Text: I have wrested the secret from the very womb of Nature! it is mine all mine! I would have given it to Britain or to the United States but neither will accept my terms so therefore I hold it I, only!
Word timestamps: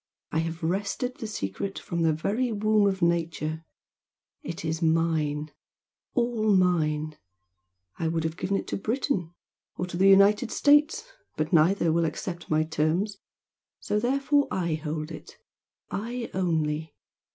I 0.31 0.39
have 0.39 0.63
wrested 0.63 1.17
the 1.19 1.27
secret 1.27 1.77
from 1.77 2.01
the 2.01 2.11
very 2.11 2.51
womb 2.51 2.87
of 2.87 3.03
Nature! 3.03 3.63
it 4.41 4.65
is 4.65 4.81
mine 4.81 5.51
all 6.15 6.55
mine! 6.55 7.17
I 7.99 8.07
would 8.07 8.23
have 8.23 8.35
given 8.35 8.57
it 8.57 8.65
to 8.69 8.77
Britain 8.77 9.35
or 9.77 9.85
to 9.85 9.97
the 9.97 10.09
United 10.09 10.49
States 10.49 11.03
but 11.37 11.53
neither 11.53 11.91
will 11.93 12.05
accept 12.05 12.49
my 12.49 12.63
terms 12.63 13.19
so 13.79 13.99
therefore 13.99 14.47
I 14.49 14.73
hold 14.73 15.11
it 15.11 15.37
I, 15.91 16.31
only! 16.33 16.95